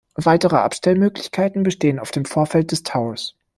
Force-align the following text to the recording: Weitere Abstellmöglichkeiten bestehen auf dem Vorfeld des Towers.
Weitere 0.15 0.55
Abstellmöglichkeiten 0.55 1.61
bestehen 1.61 1.99
auf 1.99 2.09
dem 2.09 2.25
Vorfeld 2.25 2.71
des 2.71 2.81
Towers. 2.81 3.35